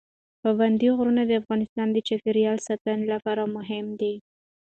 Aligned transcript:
پابندی 0.41 0.89
غرونه 0.97 1.21
د 1.25 1.31
افغانستان 1.41 1.87
د 1.91 1.97
چاپیریال 2.07 2.57
ساتنې 2.67 3.05
لپاره 3.13 3.43
مهم 3.55 3.85
دي. 4.01 4.13